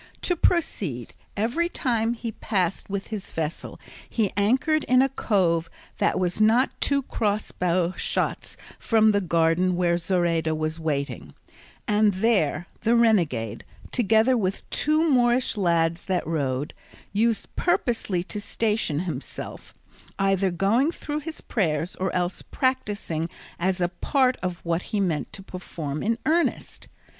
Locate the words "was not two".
6.19-7.03